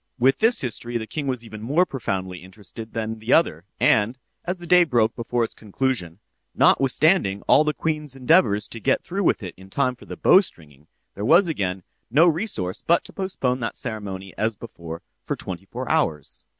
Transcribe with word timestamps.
With 0.17 0.39
this 0.39 0.61
history 0.61 0.97
the 0.97 1.05
king 1.05 1.27
was 1.27 1.43
even 1.45 1.61
more 1.61 1.85
profoundly 1.85 2.39
interested 2.41 2.93
than 2.93 3.11
with 3.11 3.19
the 3.19 3.33
other—and, 3.33 4.17
as 4.45 4.57
the 4.57 4.65
day 4.65 4.83
broke 4.83 5.15
before 5.15 5.43
its 5.43 5.53
conclusion 5.53 6.17
(notwithstanding 6.55 7.43
all 7.43 7.63
the 7.63 7.71
queen's 7.75 8.15
endeavors 8.15 8.67
to 8.69 8.79
get 8.79 9.03
through 9.03 9.23
with 9.23 9.43
it 9.43 9.53
in 9.57 9.69
time 9.69 9.93
for 9.95 10.05
the 10.07 10.17
bowstringing), 10.17 10.87
there 11.13 11.23
was 11.23 11.47
again 11.47 11.83
no 12.09 12.25
resource 12.25 12.81
but 12.81 13.03
to 13.05 13.13
postpone 13.13 13.59
that 13.59 13.75
ceremony 13.75 14.33
as 14.39 14.55
before, 14.55 15.03
for 15.23 15.35
twenty 15.35 15.65
four 15.65 15.87
hours. 15.87 16.45